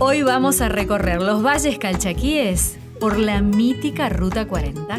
Hoy 0.00 0.22
vamos 0.22 0.60
a 0.60 0.68
recorrer 0.68 1.20
los 1.20 1.42
valles 1.44 1.76
calchaquíes 1.76 2.78
por 3.00 3.18
la 3.18 3.42
mítica 3.42 4.08
Ruta 4.08 4.46
40. 4.46 4.94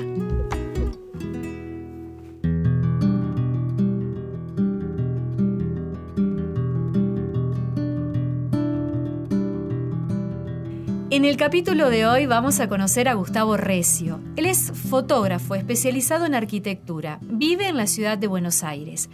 En 11.11 11.23
el 11.23 11.37
capítulo 11.37 11.89
de 11.89 12.05
hoy 12.05 12.25
vamos 12.25 12.59
a 12.59 12.67
conocer 12.67 13.07
a 13.07 13.13
Gustavo 13.13 13.55
Recio. 13.55 14.19
Él 14.35 14.47
es 14.47 14.73
fotógrafo 14.73 15.55
especializado 15.55 16.25
en 16.25 16.35
arquitectura. 16.35 17.19
Vive 17.21 17.69
en 17.69 17.77
la 17.77 17.87
ciudad 17.87 18.17
de 18.17 18.27
Buenos 18.27 18.65
Aires. 18.65 19.09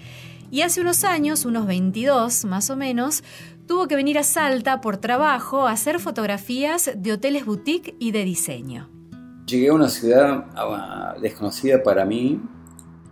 Y 0.50 0.62
hace 0.62 0.82
unos 0.82 1.04
años, 1.04 1.46
unos 1.46 1.68
22 1.68 2.46
más 2.46 2.70
o 2.70 2.76
menos, 2.76 3.24
tuvo 3.68 3.88
que 3.88 3.96
venir 3.96 4.18
a 4.18 4.24
Salta 4.24 4.82
por 4.82 4.98
trabajo 4.98 5.68
a 5.68 5.72
hacer 5.72 6.00
fotografías 6.00 6.92
de 6.96 7.14
hoteles 7.14 7.46
boutique 7.46 7.96
y 8.00 8.12
de 8.12 8.24
diseño. 8.24 8.90
Llegué 9.46 9.70
a 9.70 9.74
una 9.74 9.90
ciudad 9.90 10.46
desconocida 11.22 11.84
para 11.84 12.06
mí, 12.06 12.42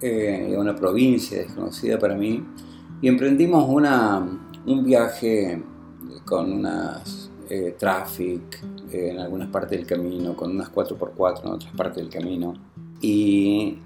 eh, 0.01 0.53
a 0.55 0.59
una 0.59 0.75
provincia 0.75 1.37
desconocida 1.37 1.99
para 1.99 2.15
mí, 2.15 2.43
y 3.01 3.07
emprendimos 3.07 3.67
un 3.69 4.83
viaje 4.83 5.61
con 6.25 6.51
unas 6.51 7.31
eh, 7.49 7.75
traffic 7.77 8.63
eh, 8.91 9.09
en 9.11 9.19
algunas 9.19 9.49
partes 9.49 9.77
del 9.77 9.85
camino, 9.85 10.35
con 10.35 10.51
unas 10.51 10.71
4x4 10.71 11.43
en 11.43 11.51
otras 11.51 11.73
partes 11.75 11.97
del 11.97 12.09
camino. 12.09 12.53
Y 13.01 13.79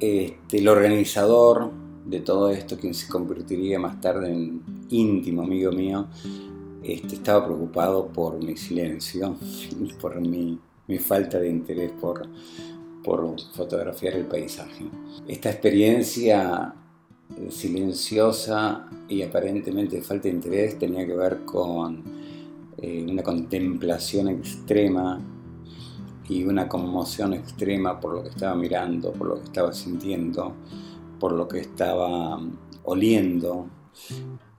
este, 0.00 0.58
el 0.58 0.68
organizador 0.68 1.70
de 2.04 2.20
todo 2.20 2.50
esto, 2.50 2.76
quien 2.76 2.92
se 2.92 3.08
convertiría 3.08 3.78
más 3.78 4.00
tarde 4.00 4.32
en 4.32 4.62
íntimo 4.92 5.42
amigo 5.42 5.72
mío, 5.72 6.06
este, 6.82 7.16
estaba 7.16 7.44
preocupado 7.44 8.08
por 8.08 8.42
mi 8.42 8.56
silencio 8.56 9.36
por 10.00 10.20
mi, 10.20 10.58
mi, 10.88 10.98
falta 10.98 11.38
de 11.38 11.48
interés 11.48 11.92
por, 11.92 12.26
por 13.04 13.40
fotografiar 13.54 14.14
el 14.14 14.26
paisaje. 14.26 14.84
Esta 15.26 15.50
experiencia 15.50 16.74
silenciosa 17.50 18.88
y 19.08 19.22
aparentemente 19.22 19.96
de 19.96 20.02
falta 20.02 20.28
de 20.28 20.34
interés 20.34 20.78
tenía 20.78 21.06
que 21.06 21.14
ver 21.14 21.44
con 21.44 22.02
eh, 22.78 23.06
una 23.08 23.22
contemplación 23.22 24.28
extrema 24.28 25.20
y 26.28 26.44
una 26.44 26.68
conmoción 26.68 27.34
extrema 27.34 28.00
por 28.00 28.14
lo 28.14 28.22
que 28.22 28.30
estaba 28.30 28.54
mirando, 28.54 29.12
por 29.12 29.28
lo 29.28 29.34
que 29.36 29.44
estaba 29.44 29.72
sintiendo, 29.72 30.54
por 31.18 31.32
lo 31.32 31.48
que 31.48 31.60
estaba 31.60 32.40
oliendo. 32.84 33.66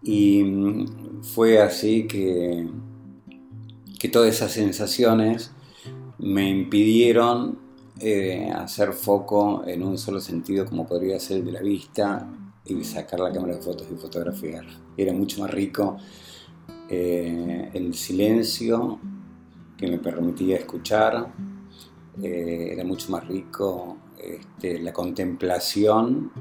Y 0.02 0.44
mm, 0.44 1.24
fue 1.24 1.62
así 1.62 2.08
que, 2.08 2.68
que 4.00 4.10
todas 4.10 4.36
esas 4.36 4.52
sensaciones 4.52 5.52
me 6.20 6.50
impidieron 6.50 7.60
eh, 8.00 8.52
hacer 8.54 8.94
foco 8.94 9.64
en 9.68 9.84
un 9.84 9.98
solo 9.98 10.20
sentido 10.20 10.66
como 10.66 10.88
podría 10.88 11.20
ser 11.20 11.38
el 11.38 11.46
de 11.46 11.52
la 11.52 11.62
vista 11.62 12.28
y 12.66 12.84
sacar 12.84 13.20
la 13.20 13.32
cámara 13.32 13.56
de 13.56 13.62
fotos 13.62 13.88
y 13.92 13.96
fotografiar. 13.96 14.66
Era 14.98 15.14
mucho 15.14 15.42
más 15.42 15.52
rico 15.52 15.98
eh, 16.90 17.70
el 17.74 17.94
silencio 17.94 19.00
que 19.78 19.88
me 19.88 20.00
permitía 20.00 20.58
escuchar, 20.58 21.32
eh, 22.22 22.70
era 22.72 22.84
mucho 22.84 23.12
más 23.12 23.28
rico 23.28 23.98
este, 24.18 24.80
la 24.80 24.94
contemplación 24.94 26.32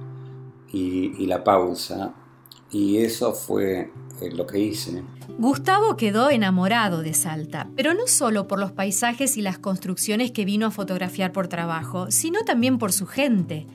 y, 0.73 1.27
la 1.27 1.43
pausa. 1.43 2.15
Y 2.73 2.99
eso 2.99 3.35
fue 3.35 3.93
eh, 4.21 4.31
lo 4.33 4.47
que 4.47 4.59
hice. 4.59 5.03
Gustavo 5.39 5.97
quedó 5.97 6.31
enamorado 6.31 7.03
de 7.03 7.13
Salta, 7.13 7.69
pero 7.77 7.93
no 7.93 8.07
solo 8.07 8.49
por 8.49 8.59
los 8.59 8.73
paisajes 8.73 9.37
y 9.37 9.43
las 9.43 9.59
construcciones 9.59 10.33
que 10.33 10.47
vino 10.47 10.67
a 10.67 10.71
fotografiar 10.71 11.33
por 11.33 11.49
trabajo, 11.49 12.11
sino 12.11 12.41
también 12.45 12.79
por 12.79 12.93
su 12.93 13.07
gente. 13.07 13.67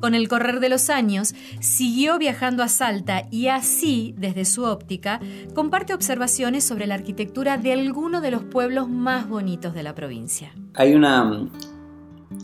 Con 0.00 0.14
el 0.14 0.28
correr 0.28 0.60
de 0.60 0.68
los 0.68 0.90
años, 0.90 1.34
siguió 1.60 2.18
viajando 2.18 2.62
a 2.62 2.68
Salta 2.68 3.26
y 3.30 3.48
así, 3.48 4.14
desde 4.18 4.44
su 4.44 4.64
óptica, 4.64 5.20
comparte 5.54 5.94
observaciones 5.94 6.64
sobre 6.64 6.86
la 6.86 6.94
arquitectura 6.94 7.56
de 7.56 7.72
alguno 7.72 8.20
de 8.20 8.30
los 8.30 8.44
pueblos 8.44 8.90
más 8.90 9.26
bonitos 9.26 9.72
de 9.72 9.82
la 9.82 9.94
provincia. 9.94 10.52
Hay 10.74 10.94
una, 10.94 11.48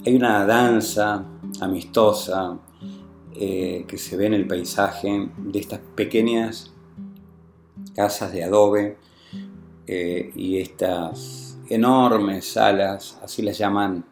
hay 0.06 0.14
una 0.14 0.46
danza 0.46 1.24
amistosa 1.60 2.58
eh, 3.36 3.84
que 3.86 3.96
se 3.96 4.16
ve 4.16 4.26
en 4.26 4.34
el 4.34 4.46
paisaje 4.46 5.28
de 5.38 5.58
estas 5.58 5.78
pequeñas 5.94 6.72
casas 7.94 8.32
de 8.32 8.42
adobe 8.42 8.96
eh, 9.86 10.32
y 10.34 10.58
estas 10.58 11.56
enormes 11.68 12.52
salas, 12.52 13.18
así 13.22 13.42
las 13.42 13.56
llaman 13.56 14.04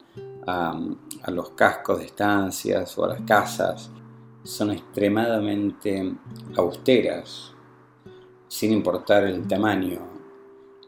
a 0.46 1.30
los 1.30 1.50
cascos 1.50 1.98
de 1.98 2.06
estancias 2.06 2.96
o 2.96 3.04
a 3.04 3.08
las 3.08 3.20
casas, 3.22 3.90
son 4.44 4.70
extremadamente 4.70 6.14
austeras, 6.56 7.52
sin 8.46 8.72
importar 8.72 9.24
el 9.24 9.46
tamaño. 9.46 10.00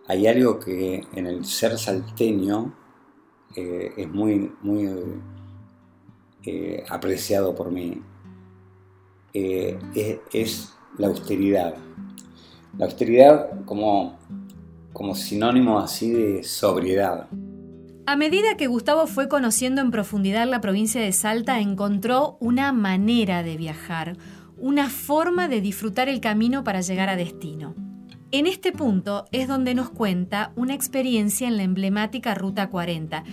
Hay 0.07 0.27
algo 0.27 0.59
que 0.59 1.05
en 1.13 1.27
el 1.27 1.45
ser 1.45 1.77
salteño 1.79 2.75
eh, 3.55 3.93
es 3.97 4.09
muy, 4.09 4.51
muy 4.63 4.89
apreciado 6.89 7.55
por 7.55 7.71
mí. 7.71 8.01
Eh, 9.33 9.79
es, 10.33 10.73
la 10.99 11.07
austeridad. 11.07 11.75
La 12.77 12.87
austeridad 12.87 13.65
como, 13.65 14.19
como 14.93 15.15
sinónimo 15.15 15.79
así 15.79 16.11
de 16.11 16.43
sobriedad. 16.43 17.29
A 18.07 18.17
medida 18.17 18.57
que 18.57 18.67
Gustavo 18.67 19.07
fue 19.07 19.29
conociendo 19.29 19.81
en 19.81 19.93
profundidad 19.93 20.49
la 20.49 20.61
provincia 20.61 21.01
de 21.01 21.13
Salta, 21.13 21.61
encontró 21.61 22.37
una 22.41 22.73
manera 22.73 23.43
de 23.43 23.57
viajar, 23.57 24.17
una 24.59 24.91
forma 24.91 25.49
de 25.49 25.61
disfrutar 25.61 26.09
el 26.09 26.21
camino 26.21 26.65
para 26.65 26.81
llegar 26.81 27.09
a 27.09 27.17
destino. 27.17 27.75
En 28.33 28.47
este 28.47 28.73
punto 28.73 29.25
es 29.33 29.49
donde 29.49 29.75
nos 29.75 29.91
cuenta 29.91 30.53
una 30.55 30.75
experiencia 30.75 31.49
en 31.49 31.57
la 31.57 31.65
emblemática 31.65 32.35
Ruta 32.35 32.69
40. 32.69 33.25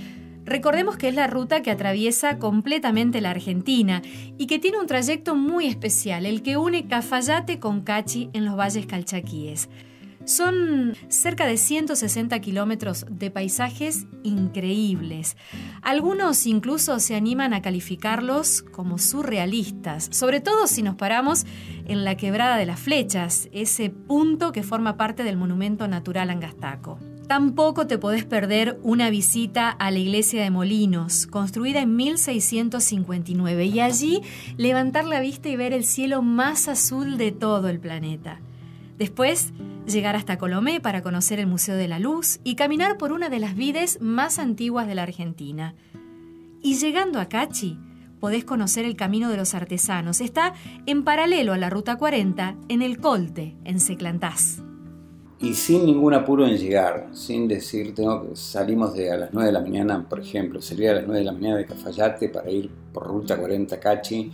Recordemos 0.47 0.96
que 0.96 1.09
es 1.09 1.13
la 1.13 1.28
ruta 1.28 1.62
que 1.62 1.72
atraviesa 1.72 2.40
completamente 2.40 3.19
la 3.19 3.31
Argentina 3.31 4.02
y 4.38 4.47
que 4.47 4.59
tiene 4.59 4.80
un 4.80 4.88
trayecto 4.88 5.35
muy 5.35 5.68
especial, 5.68 6.25
el 6.25 6.41
que 6.41 6.56
une 6.56 6.88
Cafayate 6.88 7.59
con 7.59 7.81
Cachi 7.81 8.30
en 8.31 8.46
los 8.46 8.56
valles 8.56 8.86
calchaquíes. 8.86 9.68
Son 10.24 10.96
cerca 11.09 11.46
de 11.46 11.57
160 11.57 12.40
kilómetros 12.40 13.06
de 13.09 13.30
paisajes 13.30 14.07
increíbles. 14.24 15.36
Algunos 15.81 16.46
incluso 16.46 17.00
se 17.02 17.16
animan 17.16 17.53
a 17.53 17.62
calificarlos 17.62 18.62
como 18.62 19.00
surrealistas, 19.00 20.07
sobre 20.12 20.39
todo 20.39 20.68
si 20.68 20.81
nos 20.81 20.95
paramos 20.95 21.45
en 21.86 22.06
la 22.06 22.16
quebrada 22.16 22.56
de 22.56 22.66
las 22.66 22.80
flechas, 22.80 23.50
ese 23.51 23.89
punto 23.89 24.54
que 24.54 24.63
forma 24.63 24.95
parte 24.95 25.24
del 25.24 25.36
monumento 25.36 25.89
natural 25.89 26.30
Angastaco. 26.30 27.00
Tampoco 27.27 27.88
te 27.88 27.97
podés 27.97 28.24
perder 28.24 28.79
una 28.83 29.09
visita 29.09 29.69
a 29.69 29.91
la 29.91 30.00
iglesia 30.00 30.41
de 30.41 30.50
Molinos, 30.50 31.27
construida 31.27 31.81
en 31.81 31.94
1659, 31.97 33.65
y 33.65 33.79
allí 33.81 34.21
levantar 34.56 35.03
la 35.03 35.19
vista 35.19 35.50
y 35.50 35.57
ver 35.57 35.74
el 35.74 35.83
cielo 35.83 36.21
más 36.21 36.69
azul 36.69 37.18
de 37.18 37.33
todo 37.33 37.68
el 37.68 37.81
planeta. 37.81 38.39
Después, 38.97 39.51
llegar 39.85 40.15
hasta 40.15 40.38
Colomé 40.38 40.79
para 40.79 41.01
conocer 41.01 41.39
el 41.39 41.47
Museo 41.47 41.75
de 41.75 41.89
la 41.89 42.00
Luz 42.00 42.39
y 42.45 42.56
caminar 42.56 42.97
por 42.97 43.12
una 43.12 43.27
de 43.30 43.39
las 43.39 43.56
vides 43.56 44.00
más 44.00 44.39
antiguas 44.39 44.88
de 44.88 44.95
la 44.95 45.03
Argentina. 45.03 45.75
Y 46.63 46.75
llegando 46.75 47.19
a 47.19 47.25
Cachi, 47.25 47.77
podés 48.21 48.45
conocer 48.45 48.85
el 48.85 48.95
Camino 48.95 49.30
de 49.30 49.38
los 49.38 49.53
Artesanos. 49.53 50.21
Está 50.21 50.53
en 50.85 51.03
paralelo 51.03 51.51
a 51.51 51.57
la 51.57 51.69
Ruta 51.69 51.97
40, 51.97 52.56
en 52.69 52.81
el 52.81 53.00
Colte, 53.00 53.57
en 53.65 53.81
Seclantás. 53.81 54.63
Y 55.39 55.54
sin 55.54 55.86
ningún 55.86 56.16
apuro 56.16 56.48
en 56.48 56.57
llegar, 56.57 57.10
sin 57.13 57.48
decir, 57.48 57.94
tengo 57.94 58.24
que, 58.24 58.36
salimos 58.36 58.95
de 58.95 59.12
a 59.12 59.18
las 59.18 59.34
9 59.34 59.48
de 59.48 59.54
la 59.54 59.62
mañana, 59.62 60.07
por 60.10 60.19
ejemplo, 60.19 60.62
salir 60.62 60.89
a 60.89 60.95
las 60.95 61.06
9 61.06 61.19
de 61.19 61.25
la 61.25 61.31
mañana 61.31 61.57
de 61.57 61.66
Cafayate 61.66 62.30
para 62.30 62.50
ir 62.50 62.72
por 62.92 63.06
Ruta 63.06 63.38
40 63.38 63.80
Cachi, 63.80 64.31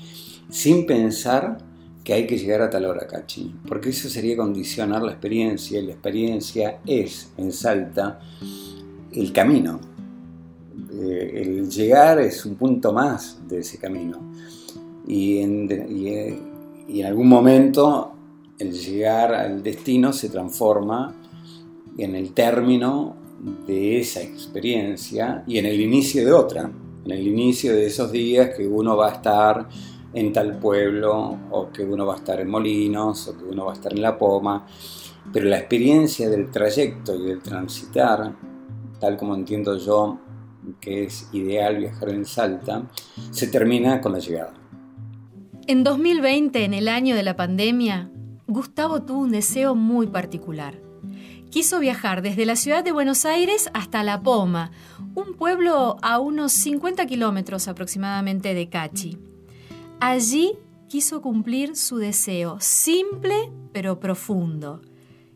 sin 0.49 0.85
pensar 0.85 1.57
que 2.05 2.13
hay 2.13 2.25
que 2.25 2.37
llegar 2.37 2.61
a 2.61 2.69
tal 2.69 2.85
hora, 2.85 3.05
Cachi, 3.05 3.53
porque 3.67 3.89
eso 3.89 4.09
sería 4.09 4.37
condicionar 4.37 5.01
la 5.03 5.11
experiencia 5.11 5.79
y 5.79 5.85
la 5.85 5.91
experiencia 5.91 6.79
es 6.85 7.33
en 7.37 7.51
Salta 7.51 8.19
el 9.11 9.33
camino. 9.33 9.81
Eh, 10.93 11.41
el 11.43 11.69
llegar 11.69 12.19
es 12.19 12.45
un 12.45 12.55
punto 12.55 12.93
más 12.93 13.39
de 13.47 13.59
ese 13.59 13.77
camino 13.77 14.19
y 15.07 15.39
en, 15.39 15.67
eh, 15.69 16.39
y 16.87 16.99
en 17.01 17.05
algún 17.05 17.27
momento 17.27 18.12
el 18.59 18.71
llegar 18.71 19.33
al 19.33 19.63
destino 19.63 20.13
se 20.13 20.29
transforma 20.29 21.13
en 21.97 22.15
el 22.15 22.33
término 22.33 23.15
de 23.67 23.99
esa 23.99 24.21
experiencia 24.21 25.43
y 25.45 25.57
en 25.57 25.65
el 25.65 25.79
inicio 25.79 26.25
de 26.25 26.31
otra, 26.31 26.71
en 27.05 27.11
el 27.11 27.27
inicio 27.27 27.73
de 27.73 27.87
esos 27.87 28.11
días 28.11 28.51
que 28.55 28.65
uno 28.65 28.95
va 28.95 29.09
a 29.09 29.13
estar 29.15 29.67
en 30.13 30.31
tal 30.31 30.59
pueblo, 30.59 31.37
o 31.51 31.71
que 31.71 31.83
uno 31.83 32.05
va 32.05 32.13
a 32.13 32.17
estar 32.17 32.39
en 32.39 32.49
Molinos, 32.49 33.27
o 33.27 33.37
que 33.37 33.45
uno 33.45 33.65
va 33.65 33.71
a 33.71 33.75
estar 33.75 33.91
en 33.93 34.01
La 34.01 34.17
Poma, 34.17 34.65
pero 35.31 35.47
la 35.47 35.57
experiencia 35.57 36.29
del 36.29 36.51
trayecto 36.51 37.15
y 37.15 37.25
del 37.25 37.41
transitar, 37.41 38.35
tal 38.99 39.17
como 39.17 39.35
entiendo 39.35 39.77
yo 39.77 40.19
que 40.79 41.05
es 41.05 41.29
ideal 41.33 41.77
viajar 41.77 42.09
en 42.09 42.25
Salta, 42.25 42.83
se 43.31 43.47
termina 43.47 43.99
con 43.99 44.13
la 44.13 44.19
llegada. 44.19 44.53
En 45.67 45.83
2020, 45.83 46.63
en 46.63 46.73
el 46.73 46.87
año 46.87 47.15
de 47.15 47.23
la 47.23 47.35
pandemia, 47.35 48.11
Gustavo 48.53 49.01
tuvo 49.01 49.21
un 49.21 49.31
deseo 49.31 49.73
muy 49.73 50.05
particular. 50.05 50.79
Quiso 51.49 51.79
viajar 51.79 52.21
desde 52.21 52.45
la 52.45 52.55
ciudad 52.55 52.83
de 52.83 52.91
Buenos 52.91 53.25
Aires 53.25 53.71
hasta 53.73 54.03
La 54.03 54.21
Poma, 54.21 54.69
un 55.15 55.33
pueblo 55.33 55.97
a 56.03 56.19
unos 56.19 56.51
50 56.51 57.07
kilómetros 57.07 57.67
aproximadamente 57.67 58.53
de 58.53 58.69
Cachi. 58.69 59.17
Allí 59.99 60.53
quiso 60.87 61.19
cumplir 61.23 61.75
su 61.75 61.97
deseo, 61.97 62.57
simple 62.59 63.51
pero 63.71 63.99
profundo. 63.99 64.81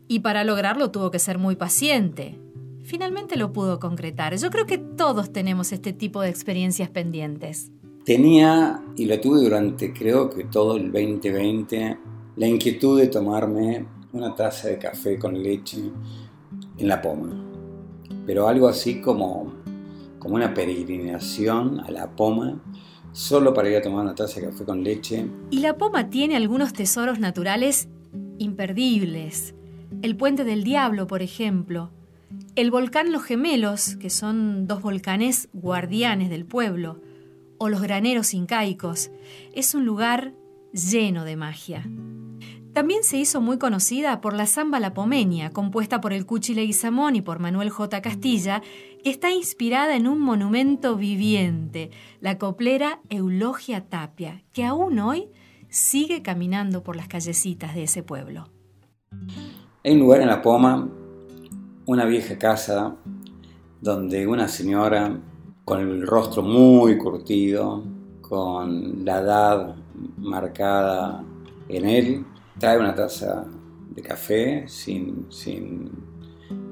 Y 0.06 0.20
para 0.20 0.44
lograrlo 0.44 0.92
tuvo 0.92 1.10
que 1.10 1.18
ser 1.18 1.38
muy 1.38 1.56
paciente. 1.56 2.38
Finalmente 2.84 3.36
lo 3.36 3.52
pudo 3.52 3.80
concretar. 3.80 4.36
Yo 4.36 4.50
creo 4.50 4.64
que 4.64 4.78
todos 4.78 5.32
tenemos 5.32 5.72
este 5.72 5.92
tipo 5.92 6.20
de 6.20 6.28
experiencias 6.28 6.88
pendientes. 6.88 7.72
Tenía, 8.04 8.80
y 8.96 9.06
lo 9.06 9.20
tuve 9.20 9.40
durante 9.40 9.92
creo 9.92 10.30
que 10.30 10.44
todo 10.44 10.76
el 10.76 10.92
2020, 10.92 11.98
la 12.38 12.46
inquietud 12.46 12.98
de 12.98 13.08
tomarme 13.08 13.84
una 14.12 14.34
taza 14.34 14.68
de 14.68 14.78
café 14.78 15.18
con 15.18 15.42
leche 15.42 15.78
en 16.78 16.88
la 16.88 17.02
poma. 17.02 17.44
Pero 18.26 18.46
algo 18.46 18.68
así 18.68 19.00
como, 19.00 19.52
como 20.18 20.36
una 20.36 20.54
peregrinación 20.54 21.80
a 21.80 21.90
la 21.90 22.08
poma 22.08 22.60
solo 23.12 23.52
para 23.52 23.68
ir 23.68 23.76
a 23.76 23.82
tomar 23.82 24.04
una 24.04 24.14
taza 24.14 24.40
de 24.40 24.46
café 24.46 24.64
con 24.64 24.84
leche. 24.84 25.26
Y 25.50 25.58
la 25.58 25.76
Poma 25.76 26.08
tiene 26.10 26.36
algunos 26.36 26.72
tesoros 26.72 27.18
naturales 27.18 27.88
imperdibles. 28.38 29.54
El 30.02 30.16
Puente 30.16 30.44
del 30.44 30.62
Diablo, 30.62 31.08
por 31.08 31.22
ejemplo. 31.22 31.90
El 32.54 32.70
volcán 32.70 33.10
Los 33.10 33.24
Gemelos, 33.24 33.96
que 33.96 34.10
son 34.10 34.68
dos 34.68 34.82
volcanes 34.82 35.48
guardianes 35.52 36.30
del 36.30 36.44
pueblo. 36.44 37.00
O 37.58 37.68
los 37.68 37.82
graneros 37.82 38.34
incaicos. 38.34 39.10
Es 39.52 39.74
un 39.74 39.84
lugar 39.84 40.32
lleno 40.72 41.24
de 41.24 41.34
magia. 41.34 41.84
También 42.78 43.02
se 43.02 43.16
hizo 43.16 43.40
muy 43.40 43.58
conocida 43.58 44.20
por 44.20 44.34
la 44.34 44.46
samba 44.46 44.78
La 44.78 44.94
Pomeña, 44.94 45.50
compuesta 45.50 46.00
por 46.00 46.12
el 46.12 46.26
Cuchi 46.26 46.54
Leguizamón 46.54 47.16
y 47.16 47.22
por 47.22 47.40
Manuel 47.40 47.70
J. 47.70 48.00
Castilla, 48.02 48.62
que 49.02 49.10
está 49.10 49.32
inspirada 49.32 49.96
en 49.96 50.06
un 50.06 50.20
monumento 50.20 50.94
viviente, 50.94 51.90
la 52.20 52.38
coplera 52.38 53.00
Eulogia 53.10 53.88
Tapia, 53.88 54.44
que 54.52 54.64
aún 54.64 55.00
hoy 55.00 55.28
sigue 55.68 56.22
caminando 56.22 56.84
por 56.84 56.94
las 56.94 57.08
callecitas 57.08 57.74
de 57.74 57.82
ese 57.82 58.04
pueblo. 58.04 58.46
Hay 59.82 59.94
un 59.94 59.98
lugar 59.98 60.20
en 60.20 60.28
La 60.28 60.40
Poma, 60.40 60.88
una 61.84 62.04
vieja 62.04 62.38
casa, 62.38 62.94
donde 63.80 64.24
una 64.24 64.46
señora 64.46 65.18
con 65.64 65.80
el 65.80 66.06
rostro 66.06 66.44
muy 66.44 66.96
curtido, 66.96 67.82
con 68.20 69.04
la 69.04 69.18
edad 69.18 69.74
marcada 70.16 71.24
en 71.68 71.84
él, 71.84 72.24
trae 72.58 72.78
una 72.78 72.94
taza 72.94 73.44
de 73.90 74.02
café 74.02 74.64
sin, 74.68 75.26
sin 75.30 75.90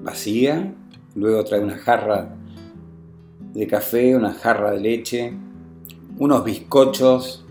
vacía 0.02 0.74
Luego 1.16 1.42
trae 1.44 1.62
una 1.62 1.78
jarra 1.78 2.36
de 3.54 3.66
café, 3.66 4.14
una 4.14 4.34
jarra 4.34 4.72
de 4.72 4.80
leche, 4.80 5.32
unos 6.18 6.44
bizcochos 6.44 7.42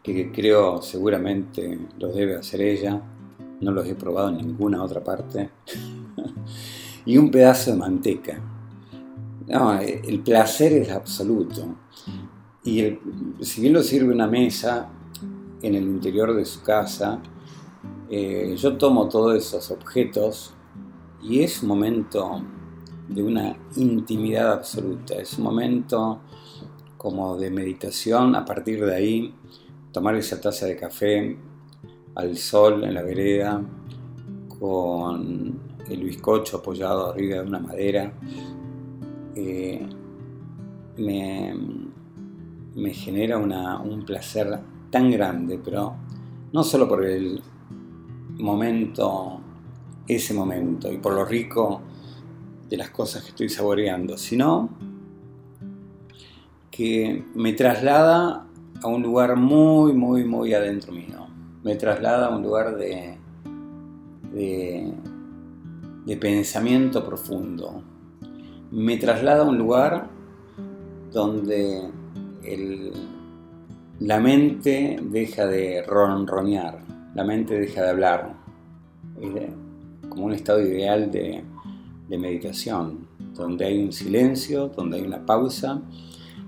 que 0.00 0.30
creo 0.30 0.80
seguramente 0.80 1.76
los 1.98 2.14
debe 2.14 2.36
hacer 2.36 2.60
ella, 2.60 3.02
no 3.60 3.72
los 3.72 3.88
he 3.88 3.96
probado 3.96 4.28
en 4.28 4.36
ninguna 4.36 4.80
otra 4.84 5.02
parte, 5.02 5.50
y 7.04 7.18
un 7.18 7.32
pedazo 7.32 7.72
de 7.72 7.78
manteca. 7.78 8.40
el 9.48 10.20
placer 10.20 10.72
es 10.74 10.90
absoluto. 10.90 11.74
Y 12.62 12.96
si 13.40 13.60
bien 13.60 13.72
lo 13.72 13.82
sirve 13.82 14.14
una 14.14 14.28
mesa 14.28 14.88
en 15.64 15.74
el 15.74 15.84
interior 15.84 16.34
de 16.34 16.44
su 16.44 16.62
casa, 16.62 17.20
eh, 18.10 18.54
yo 18.58 18.76
tomo 18.76 19.08
todos 19.08 19.34
esos 19.34 19.70
objetos 19.70 20.54
y 21.22 21.40
es 21.40 21.62
un 21.62 21.70
momento 21.70 22.42
de 23.08 23.22
una 23.22 23.56
intimidad 23.76 24.52
absoluta, 24.52 25.14
es 25.14 25.38
un 25.38 25.44
momento 25.44 26.20
como 26.98 27.36
de 27.36 27.50
meditación, 27.50 28.34
a 28.34 28.44
partir 28.44 28.84
de 28.84 28.94
ahí 28.94 29.34
tomar 29.90 30.16
esa 30.16 30.38
taza 30.38 30.66
de 30.66 30.76
café 30.76 31.38
al 32.14 32.36
sol 32.36 32.84
en 32.84 32.94
la 32.94 33.02
vereda 33.02 33.62
con 34.58 35.60
el 35.88 36.04
bizcocho 36.04 36.58
apoyado 36.58 37.10
arriba 37.10 37.36
de 37.36 37.46
una 37.46 37.58
madera, 37.58 38.12
eh, 39.34 39.86
me, 40.98 41.54
me, 42.74 42.94
genera 42.94 43.38
un 43.38 44.04
placer 44.04 44.60
tan 44.94 45.10
grande, 45.10 45.58
pero 45.58 45.96
no 46.52 46.62
solo 46.62 46.88
por 46.88 47.04
el 47.04 47.42
momento 48.38 49.40
ese 50.06 50.32
momento 50.32 50.92
y 50.92 50.98
por 50.98 51.14
lo 51.14 51.24
rico 51.24 51.80
de 52.68 52.76
las 52.76 52.90
cosas 52.90 53.24
que 53.24 53.30
estoy 53.30 53.48
saboreando, 53.48 54.16
sino 54.16 54.68
que 56.70 57.24
me 57.34 57.54
traslada 57.54 58.46
a 58.84 58.86
un 58.86 59.02
lugar 59.02 59.34
muy, 59.34 59.94
muy, 59.94 60.22
muy 60.24 60.54
adentro 60.54 60.92
mío. 60.92 61.26
Me 61.64 61.74
traslada 61.74 62.28
a 62.28 62.36
un 62.36 62.44
lugar 62.44 62.76
de, 62.76 63.18
de, 66.06 66.16
pensamiento 66.18 67.04
profundo. 67.04 67.82
Me 68.70 68.96
traslada 68.98 69.42
a 69.42 69.48
un 69.48 69.58
lugar 69.58 70.08
donde 71.10 71.90
la 74.00 74.20
mente 74.20 74.98
deja 75.02 75.46
de 75.46 75.82
ronronear, 75.82 76.78
la 77.14 77.24
mente 77.24 77.58
deja 77.58 77.82
de 77.82 77.90
hablar. 77.90 78.34
Como 80.08 80.26
un 80.26 80.32
estado 80.32 80.60
ideal 80.60 81.10
de, 81.10 81.42
meditación, 82.08 83.08
donde 83.34 83.64
hay 83.64 83.82
un 83.82 83.92
silencio, 83.92 84.68
donde 84.68 84.98
hay 84.98 85.02
una 85.02 85.26
pausa 85.26 85.82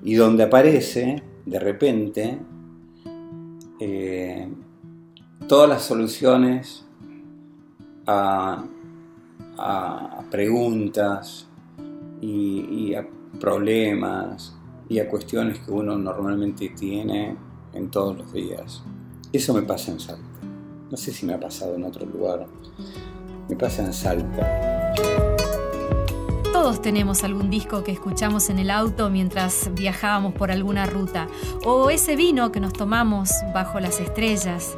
y 0.04 0.14
donde 0.14 0.44
aparece 0.44 1.22
de 1.44 1.58
repente 1.58 2.38
eh, 3.80 4.48
todas 5.48 5.68
las 5.68 5.82
soluciones 5.82 6.84
a, 8.06 8.64
preguntas 10.30 11.46
y, 12.20 12.94
a 12.94 13.06
problemas 13.40 14.56
y 14.88 14.98
a 14.98 15.08
cuestiones 15.08 15.58
que 15.60 15.70
uno 15.70 15.96
normalmente 15.96 16.68
tiene 16.70 17.36
en 17.72 17.90
todos 17.90 18.16
los 18.16 18.32
días. 18.32 18.82
Eso 19.32 19.54
me 19.54 19.62
pasa 19.62 19.92
en 19.92 20.00
Salta. 20.00 20.24
No 20.90 20.96
sé 20.96 21.12
si 21.12 21.26
me 21.26 21.34
ha 21.34 21.40
pasado 21.40 21.74
en 21.74 21.84
otro 21.84 22.06
lugar 22.06 22.46
me 23.48 23.56
pasa 23.56 23.84
en 23.84 23.92
Salta. 23.92 24.94
Todos 26.52 26.80
tenemos 26.82 27.22
algún 27.22 27.50
disco 27.50 27.84
que 27.84 27.92
escuchamos 27.92 28.48
en 28.50 28.58
el 28.58 28.70
auto 28.70 29.10
mientras 29.10 29.70
viajábamos 29.74 30.34
por 30.34 30.50
alguna 30.50 30.86
ruta, 30.86 31.28
o 31.64 31.90
ese 31.90 32.16
vino 32.16 32.50
que 32.50 32.60
nos 32.60 32.72
tomamos 32.72 33.30
bajo 33.54 33.78
las 33.78 34.00
estrellas, 34.00 34.76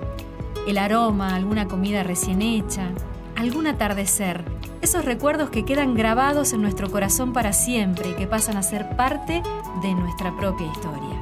el 0.67 0.77
aroma, 0.77 1.35
alguna 1.35 1.67
comida 1.67 2.03
recién 2.03 2.43
hecha, 2.43 2.91
algún 3.37 3.67
atardecer, 3.67 4.45
esos 4.81 5.05
recuerdos 5.05 5.51
que 5.51 5.65
quedan 5.65 5.95
grabados 5.95 6.53
en 6.53 6.63
nuestro 6.63 6.91
corazón 6.91 7.33
para 7.33 7.53
siempre 7.53 8.11
y 8.11 8.15
que 8.15 8.27
pasan 8.27 8.57
a 8.57 8.63
ser 8.63 8.97
parte 8.97 9.43
de 9.83 9.95
nuestra 9.95 10.35
propia 10.37 10.67
historia. 10.67 11.19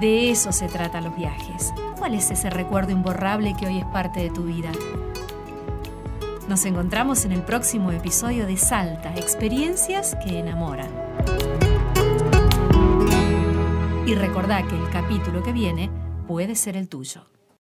De 0.00 0.30
eso 0.30 0.52
se 0.52 0.68
trata 0.68 1.00
los 1.00 1.16
viajes. 1.16 1.72
¿Cuál 1.98 2.14
es 2.14 2.30
ese 2.30 2.50
recuerdo 2.50 2.92
imborrable 2.92 3.54
que 3.58 3.66
hoy 3.66 3.78
es 3.78 3.84
parte 3.86 4.20
de 4.20 4.30
tu 4.30 4.44
vida? 4.44 4.70
Nos 6.48 6.64
encontramos 6.64 7.24
en 7.24 7.32
el 7.32 7.42
próximo 7.42 7.90
episodio 7.92 8.46
de 8.46 8.56
Salta, 8.56 9.14
experiencias 9.16 10.16
que 10.24 10.38
enamoran. 10.38 10.90
Y 14.06 14.14
recordá 14.14 14.62
que 14.66 14.76
el 14.76 14.88
capítulo 14.90 15.42
que 15.42 15.52
viene 15.52 15.90
puede 16.28 16.54
ser 16.54 16.76
el 16.76 16.88
tuyo. 16.88 17.22